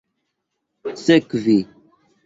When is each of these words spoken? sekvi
sekvi 1.03 1.57